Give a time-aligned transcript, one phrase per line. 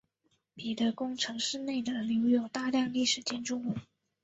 [0.55, 3.75] 彼得宫城市内的留有大量历史建筑物。